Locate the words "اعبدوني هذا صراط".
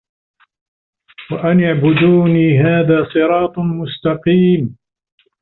1.63-3.53